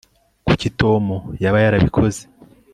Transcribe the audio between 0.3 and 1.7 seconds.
kuki tom yaba